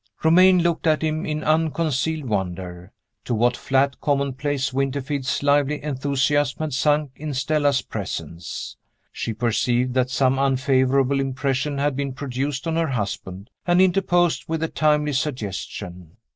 [0.23, 2.91] Romayne looked at him in unconcealed wonder.
[3.25, 8.77] To what flat commonplace Winterfield's lively enthusiasm had sunk in Stella's presence!
[9.11, 14.63] She perceived that some unfavorable impression had been produced on her husband, and interposed with
[14.63, 16.17] a timely suggestion.